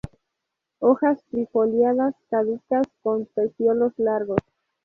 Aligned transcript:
Hojas 0.79 1.23
trifoliadas, 1.29 2.15
caducas, 2.31 2.87
con 3.03 3.27
peciolos 3.35 3.93
largos. 3.97 4.39